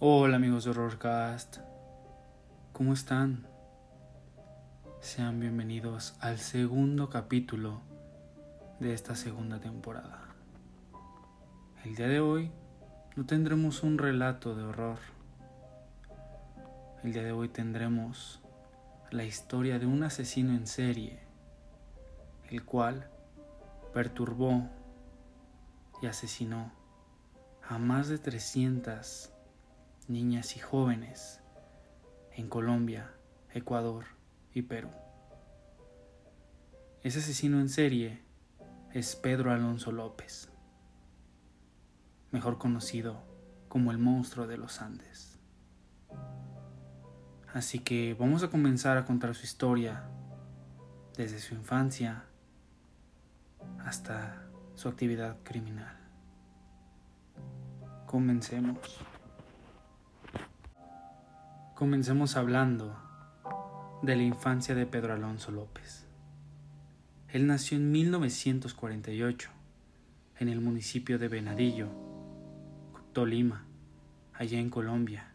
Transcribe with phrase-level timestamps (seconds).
[0.00, 1.56] Hola amigos de Horrorcast,
[2.72, 3.48] ¿cómo están?
[5.00, 7.80] Sean bienvenidos al segundo capítulo
[8.78, 10.22] de esta segunda temporada.
[11.84, 12.52] El día de hoy
[13.16, 14.98] no tendremos un relato de horror.
[17.02, 18.40] El día de hoy tendremos
[19.10, 21.18] la historia de un asesino en serie,
[22.50, 23.10] el cual
[23.92, 24.62] perturbó
[26.00, 26.70] y asesinó
[27.68, 29.32] a más de 300
[30.08, 31.42] niñas y jóvenes
[32.32, 33.12] en Colombia,
[33.52, 34.06] Ecuador
[34.54, 34.88] y Perú.
[37.02, 38.22] Ese asesino en serie
[38.92, 40.50] es Pedro Alonso López,
[42.32, 43.22] mejor conocido
[43.68, 45.38] como el monstruo de los Andes.
[47.52, 50.04] Así que vamos a comenzar a contar su historia
[51.16, 52.24] desde su infancia
[53.80, 54.42] hasta
[54.74, 55.96] su actividad criminal.
[58.06, 58.78] Comencemos.
[61.78, 62.98] Comencemos hablando
[64.02, 66.06] de la infancia de Pedro Alonso López.
[67.28, 69.48] Él nació en 1948
[70.40, 71.86] en el municipio de Venadillo,
[73.12, 73.64] Tolima,
[74.34, 75.28] allá en Colombia.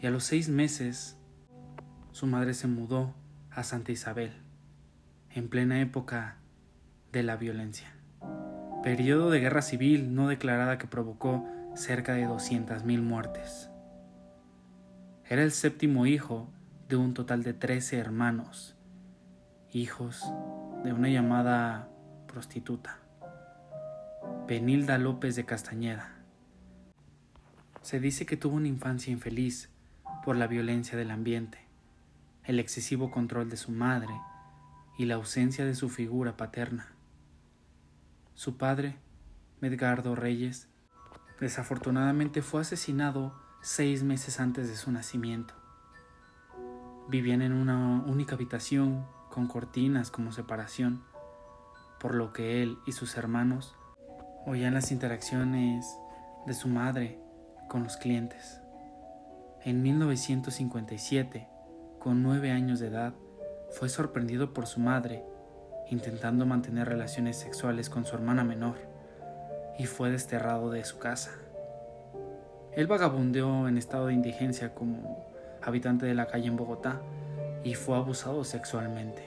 [0.00, 1.18] Y a los seis meses,
[2.12, 3.14] su madre se mudó
[3.50, 4.32] a Santa Isabel,
[5.34, 6.38] en plena época
[7.12, 7.92] de la violencia.
[8.82, 13.70] Periodo de guerra civil no declarada que provocó cerca de 200.000 muertes.
[15.30, 16.50] Era el séptimo hijo
[16.88, 18.74] de un total de 13 hermanos,
[19.70, 20.24] hijos
[20.82, 21.88] de una llamada
[22.26, 22.98] prostituta,
[24.48, 26.16] Benilda López de Castañeda.
[27.80, 29.70] Se dice que tuvo una infancia infeliz
[30.24, 31.60] por la violencia del ambiente,
[32.42, 34.12] el excesivo control de su madre
[34.98, 36.88] y la ausencia de su figura paterna.
[38.34, 38.96] Su padre,
[39.60, 40.68] Medgardo Reyes,
[41.38, 45.54] desafortunadamente fue asesinado seis meses antes de su nacimiento.
[47.08, 51.02] Vivían en una única habitación con cortinas como separación,
[51.98, 53.76] por lo que él y sus hermanos
[54.46, 55.86] oían las interacciones
[56.46, 57.18] de su madre
[57.68, 58.60] con los clientes.
[59.62, 61.48] En 1957,
[61.98, 63.14] con nueve años de edad,
[63.70, 65.22] fue sorprendido por su madre
[65.90, 68.76] intentando mantener relaciones sexuales con su hermana menor
[69.78, 71.32] y fue desterrado de su casa.
[72.76, 75.26] Él vagabundeó en estado de indigencia como
[75.62, 77.00] habitante de la calle en Bogotá
[77.64, 79.24] y fue abusado sexualmente.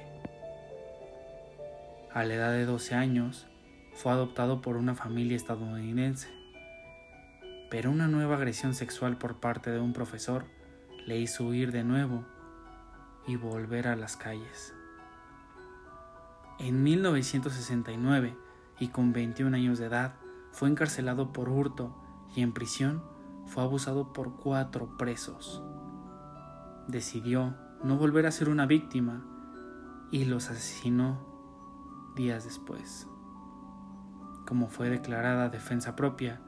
[2.13, 3.47] A la edad de 12 años,
[3.93, 6.29] fue adoptado por una familia estadounidense,
[7.69, 10.45] pero una nueva agresión sexual por parte de un profesor
[11.05, 12.23] le hizo huir de nuevo
[13.27, 14.73] y volver a las calles.
[16.59, 18.35] En 1969,
[18.79, 20.13] y con 21 años de edad,
[20.51, 21.95] fue encarcelado por hurto
[22.35, 23.03] y en prisión
[23.53, 25.61] fue abusado por cuatro presos.
[26.87, 29.23] Decidió no volver a ser una víctima
[30.09, 31.23] y los asesinó
[32.15, 33.07] días después.
[34.47, 36.41] Como fue declarada defensa propia,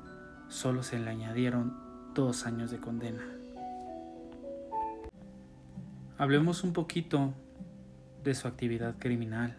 [0.47, 1.77] solo se le añadieron
[2.15, 3.23] dos años de condena.
[6.17, 7.35] Hablemos un poquito
[8.23, 9.55] de su actividad criminal.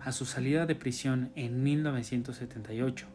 [0.00, 3.06] A su salida de prisión en 1978,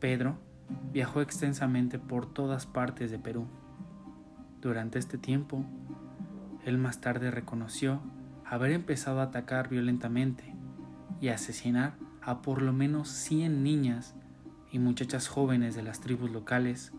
[0.00, 0.49] Pedro
[0.92, 3.46] viajó extensamente por todas partes de Perú.
[4.60, 5.64] Durante este tiempo,
[6.64, 8.00] él más tarde reconoció
[8.44, 10.54] haber empezado a atacar violentamente
[11.20, 14.14] y asesinar a por lo menos 100 niñas
[14.70, 16.92] y muchachas jóvenes de las tribus locales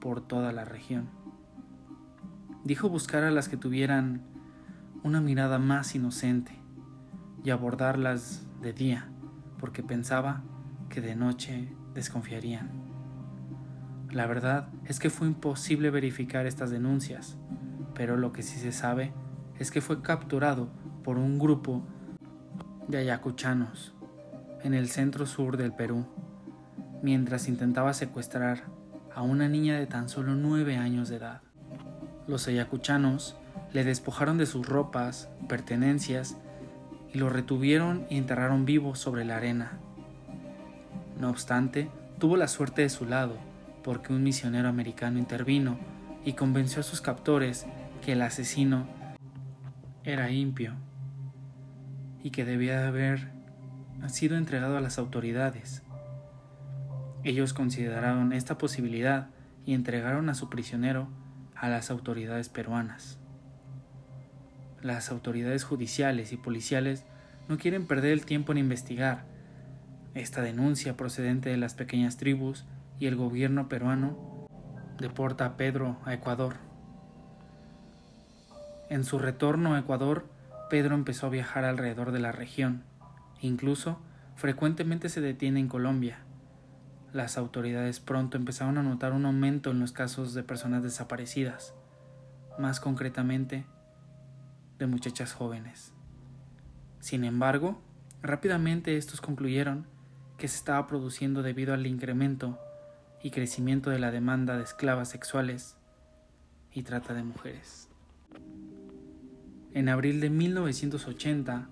[0.00, 1.08] por toda la región.
[2.64, 4.22] Dijo buscar a las que tuvieran
[5.02, 6.58] una mirada más inocente
[7.44, 9.08] y abordarlas de día,
[9.58, 10.42] porque pensaba
[10.88, 12.70] que de noche desconfiarían.
[14.12, 17.38] La verdad es que fue imposible verificar estas denuncias,
[17.94, 19.10] pero lo que sí se sabe
[19.58, 20.68] es que fue capturado
[21.02, 21.82] por un grupo
[22.88, 23.94] de ayacuchanos
[24.62, 26.04] en el centro sur del Perú,
[27.02, 28.64] mientras intentaba secuestrar
[29.14, 31.40] a una niña de tan solo nueve años de edad.
[32.26, 33.36] Los ayacuchanos
[33.72, 36.36] le despojaron de sus ropas, pertenencias
[37.14, 39.78] y lo retuvieron y enterraron vivo sobre la arena.
[41.18, 43.36] No obstante, tuvo la suerte de su lado,
[43.82, 45.78] porque un misionero americano intervino
[46.24, 47.66] y convenció a sus captores
[48.04, 48.86] que el asesino
[50.04, 50.74] era impio
[52.22, 53.30] y que debía haber
[54.08, 55.82] sido entregado a las autoridades.
[57.24, 59.28] Ellos consideraron esta posibilidad
[59.64, 61.08] y entregaron a su prisionero
[61.54, 63.18] a las autoridades peruanas
[64.82, 67.04] las autoridades judiciales y policiales
[67.48, 69.24] no quieren perder el tiempo en investigar
[70.14, 72.66] esta denuncia procedente de las pequeñas tribus
[73.02, 74.46] y el gobierno peruano
[75.00, 76.54] deporta a Pedro a Ecuador.
[78.90, 80.30] En su retorno a Ecuador,
[80.70, 82.84] Pedro empezó a viajar alrededor de la región.
[83.40, 83.98] Incluso
[84.36, 86.20] frecuentemente se detiene en Colombia.
[87.12, 91.74] Las autoridades pronto empezaron a notar un aumento en los casos de personas desaparecidas,
[92.56, 93.66] más concretamente
[94.78, 95.92] de muchachas jóvenes.
[97.00, 97.82] Sin embargo,
[98.22, 99.88] rápidamente estos concluyeron
[100.38, 102.60] que se estaba produciendo debido al incremento
[103.22, 105.76] y crecimiento de la demanda de esclavas sexuales
[106.72, 107.88] y trata de mujeres.
[109.74, 111.68] En abril de 1980,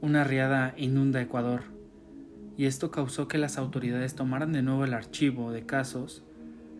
[0.00, 1.62] una riada inunda Ecuador,
[2.56, 6.22] y esto causó que las autoridades tomaran de nuevo el archivo de casos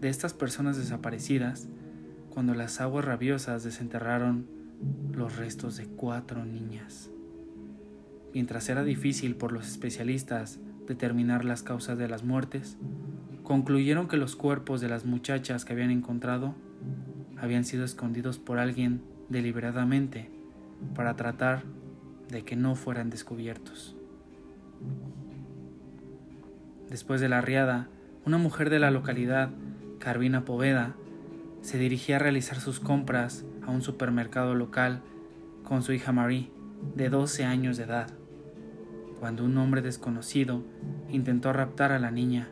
[0.00, 1.68] de estas personas desaparecidas
[2.30, 4.46] cuando las aguas rabiosas desenterraron
[5.12, 7.10] los restos de cuatro niñas.
[8.34, 12.76] Mientras era difícil por los especialistas determinar las causas de las muertes,
[13.42, 16.54] concluyeron que los cuerpos de las muchachas que habían encontrado
[17.38, 20.30] habían sido escondidos por alguien deliberadamente
[20.94, 21.64] para tratar
[22.28, 23.96] de que no fueran descubiertos.
[26.88, 27.88] Después de la riada,
[28.24, 29.50] una mujer de la localidad,
[29.98, 30.94] Carvina Poveda,
[31.62, 35.00] se dirigía a realizar sus compras a un supermercado local
[35.64, 36.50] con su hija Marie,
[36.96, 38.08] de 12 años de edad,
[39.20, 40.62] cuando un hombre desconocido
[41.08, 42.48] intentó raptar a la niña.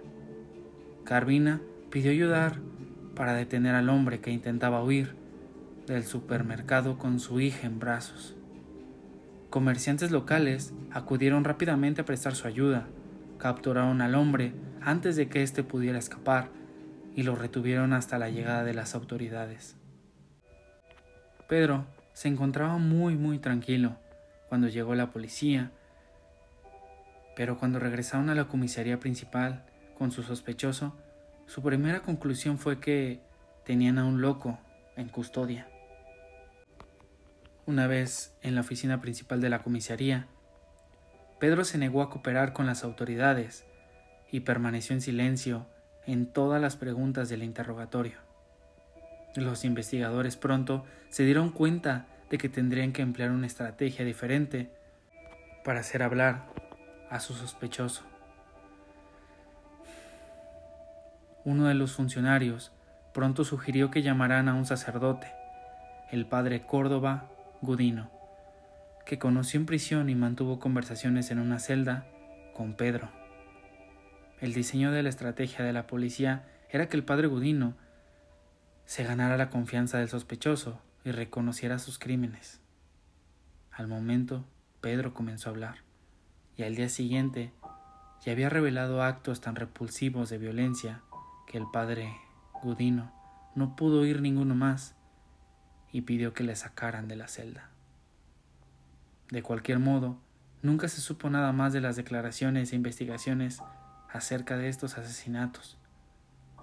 [1.10, 1.60] Carvina
[1.90, 2.60] pidió ayudar
[3.16, 5.16] para detener al hombre que intentaba huir
[5.88, 8.36] del supermercado con su hija en brazos.
[9.50, 12.86] Comerciantes locales acudieron rápidamente a prestar su ayuda,
[13.38, 14.52] capturaron al hombre
[14.82, 16.50] antes de que éste pudiera escapar
[17.16, 19.74] y lo retuvieron hasta la llegada de las autoridades.
[21.48, 23.96] Pedro se encontraba muy muy tranquilo
[24.48, 25.72] cuando llegó la policía,
[27.34, 29.64] pero cuando regresaron a la comisaría principal
[30.00, 30.96] con su sospechoso,
[31.44, 33.20] su primera conclusión fue que
[33.66, 34.58] tenían a un loco
[34.96, 35.68] en custodia.
[37.66, 40.26] Una vez en la oficina principal de la comisaría,
[41.38, 43.66] Pedro se negó a cooperar con las autoridades
[44.32, 45.66] y permaneció en silencio
[46.06, 48.16] en todas las preguntas del interrogatorio.
[49.36, 54.70] Los investigadores pronto se dieron cuenta de que tendrían que emplear una estrategia diferente
[55.62, 56.46] para hacer hablar
[57.10, 58.09] a su sospechoso.
[61.44, 62.70] Uno de los funcionarios
[63.14, 65.32] pronto sugirió que llamaran a un sacerdote,
[66.10, 67.30] el padre Córdoba
[67.62, 68.10] Gudino,
[69.06, 72.06] que conoció en prisión y mantuvo conversaciones en una celda
[72.54, 73.08] con Pedro.
[74.40, 77.74] El diseño de la estrategia de la policía era que el padre Gudino
[78.84, 82.60] se ganara la confianza del sospechoso y reconociera sus crímenes.
[83.72, 84.44] Al momento,
[84.82, 85.76] Pedro comenzó a hablar,
[86.56, 87.52] y al día siguiente
[88.24, 91.00] ya había revelado actos tan repulsivos de violencia
[91.50, 92.16] que el padre
[92.62, 93.10] Gudino
[93.56, 94.94] no pudo oír ninguno más
[95.90, 97.70] y pidió que le sacaran de la celda.
[99.32, 100.16] De cualquier modo,
[100.62, 103.60] nunca se supo nada más de las declaraciones e investigaciones
[104.08, 105.76] acerca de estos asesinatos.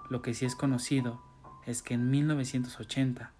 [0.09, 1.21] Lo que sí es conocido
[1.65, 3.33] es que en 1980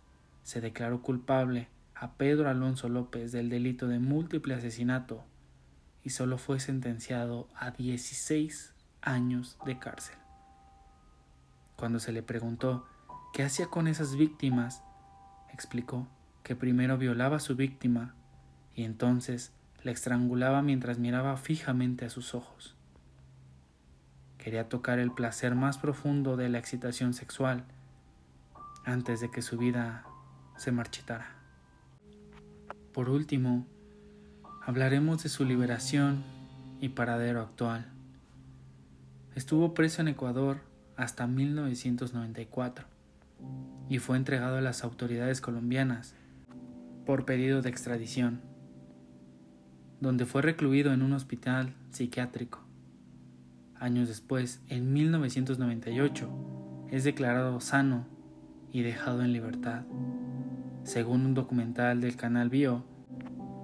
[0.43, 5.23] se declaró culpable a Pedro Alonso López del delito de múltiple asesinato
[6.03, 10.17] y solo fue sentenciado a 16 años de cárcel.
[11.77, 12.87] Cuando se le preguntó
[13.33, 14.81] qué hacía con esas víctimas,
[15.53, 16.07] explicó
[16.41, 18.15] que primero violaba a su víctima
[18.73, 19.51] y entonces
[19.83, 22.75] la estrangulaba mientras miraba fijamente a sus ojos.
[24.39, 27.65] Quería tocar el placer más profundo de la excitación sexual
[28.83, 30.03] antes de que su vida
[30.57, 31.35] se marchitara.
[32.91, 33.67] Por último,
[34.65, 36.23] hablaremos de su liberación
[36.81, 37.85] y paradero actual.
[39.35, 40.61] Estuvo preso en Ecuador
[40.97, 42.85] hasta 1994
[43.87, 46.15] y fue entregado a las autoridades colombianas
[47.05, 48.41] por pedido de extradición,
[50.01, 52.59] donde fue recluido en un hospital psiquiátrico.
[53.79, 58.05] Años después, en 1998, es declarado sano
[58.73, 59.83] y dejado en libertad.
[60.83, 62.83] Según un documental del canal Bio,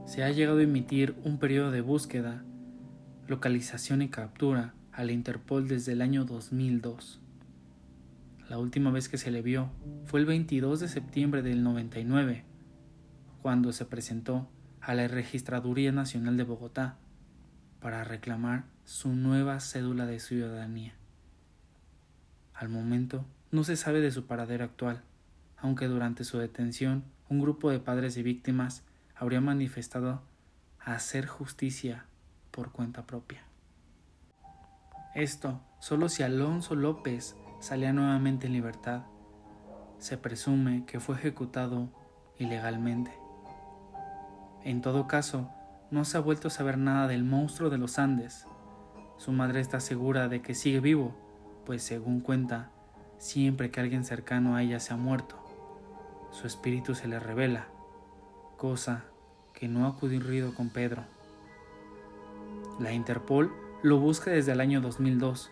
[0.05, 2.43] se ha llegado a emitir un periodo de búsqueda,
[3.27, 7.22] localización y captura al Interpol desde el año 2002.
[8.49, 9.71] La última vez que se le vio
[10.05, 12.43] fue el 22 de septiembre del 99,
[13.41, 14.49] cuando se presentó
[14.81, 16.97] a la Registraduría Nacional de Bogotá
[17.79, 20.93] para reclamar su nueva cédula de ciudadanía.
[22.53, 25.03] Al momento, no se sabe de su paradero actual,
[25.57, 28.83] aunque durante su detención un grupo de padres y víctimas
[29.15, 30.21] habría manifestado
[30.79, 32.05] hacer justicia
[32.51, 33.43] por cuenta propia.
[35.15, 39.03] Esto solo si Alonso López salía nuevamente en libertad.
[39.97, 41.87] Se presume que fue ejecutado
[42.37, 43.13] ilegalmente.
[44.65, 45.49] En todo caso,
[45.89, 48.47] no se ha vuelto a saber nada del monstruo de los Andes.
[49.15, 51.15] Su madre está segura de que sigue vivo,
[51.65, 52.69] pues según cuenta,
[53.17, 55.37] siempre que alguien cercano a ella se ha muerto,
[56.31, 57.67] su espíritu se le revela,
[58.57, 59.05] cosa
[59.53, 61.05] que no ha ocurrido con Pedro.
[62.77, 63.53] La Interpol
[63.83, 65.49] lo busca desde el año 2002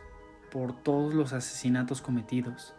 [0.51, 2.75] por todos los asesinatos cometidos.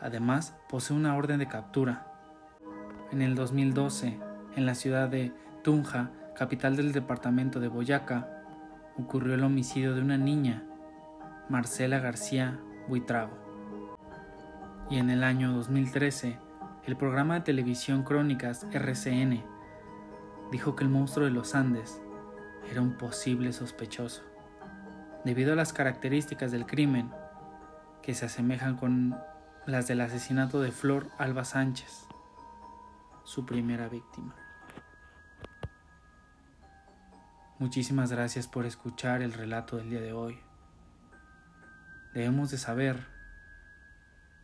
[0.00, 2.06] Además, posee una orden de captura.
[3.12, 4.18] En el 2012,
[4.56, 5.32] en la ciudad de
[5.62, 8.42] Tunja, capital del departamento de Boyacá,
[8.98, 10.64] ocurrió el homicidio de una niña,
[11.48, 12.58] Marcela García
[12.88, 13.38] Buitrago.
[14.90, 16.38] Y en el año 2013,
[16.86, 19.42] el programa de televisión Crónicas RCN
[20.50, 22.00] dijo que el monstruo de los Andes
[22.70, 24.22] era un posible sospechoso,
[25.24, 27.10] debido a las características del crimen
[28.02, 29.18] que se asemejan con
[29.66, 32.06] las del asesinato de Flor Alba Sánchez,
[33.24, 34.36] su primera víctima.
[37.58, 40.38] Muchísimas gracias por escuchar el relato del día de hoy.
[42.12, 43.06] Debemos de saber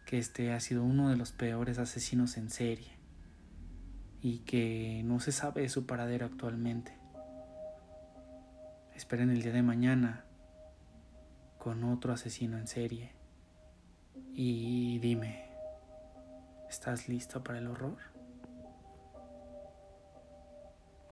[0.06, 2.98] que este ha sido uno de los peores asesinos en serie
[4.22, 6.98] y que no se sabe su paradero actualmente.
[8.94, 10.24] Esperen el día de mañana
[11.60, 13.12] con otro asesino en serie.
[14.34, 15.44] Y dime,
[16.68, 17.98] ¿estás listo para el horror?